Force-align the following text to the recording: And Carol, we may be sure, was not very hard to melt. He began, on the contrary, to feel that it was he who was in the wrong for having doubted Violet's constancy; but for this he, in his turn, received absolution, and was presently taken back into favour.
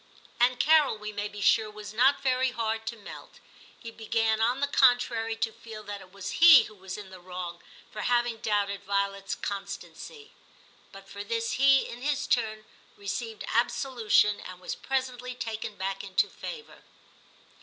And 0.39 0.59
Carol, 0.59 0.97
we 0.97 1.11
may 1.13 1.27
be 1.27 1.41
sure, 1.41 1.69
was 1.69 1.93
not 1.93 2.23
very 2.23 2.49
hard 2.49 2.87
to 2.87 2.95
melt. 2.97 3.39
He 3.77 3.91
began, 3.91 4.41
on 4.41 4.59
the 4.59 4.65
contrary, 4.65 5.35
to 5.35 5.51
feel 5.51 5.83
that 5.83 6.01
it 6.01 6.11
was 6.11 6.39
he 6.41 6.63
who 6.63 6.73
was 6.73 6.97
in 6.97 7.11
the 7.11 7.19
wrong 7.19 7.61
for 7.91 8.01
having 8.01 8.39
doubted 8.39 8.83
Violet's 8.83 9.35
constancy; 9.35 10.31
but 10.91 11.07
for 11.07 11.23
this 11.23 11.51
he, 11.51 11.87
in 11.87 12.01
his 12.01 12.25
turn, 12.25 12.65
received 12.97 13.43
absolution, 13.53 14.39
and 14.39 14.59
was 14.59 14.73
presently 14.73 15.35
taken 15.35 15.75
back 15.75 16.03
into 16.03 16.27
favour. 16.29 16.81